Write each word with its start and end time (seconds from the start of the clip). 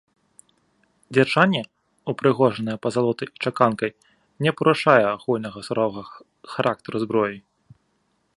Дзяржанне, 1.17 1.59
упрыгожанае 2.13 2.75
пазалотай 2.85 3.27
і 3.33 3.45
чаканкай, 3.45 3.91
не 4.47 4.51
парушае 4.63 4.99
агульнага 5.15 5.59
суровага 5.69 6.11
характару 6.57 6.97
зброі. 7.07 7.35